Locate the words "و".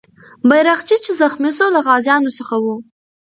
2.63-2.65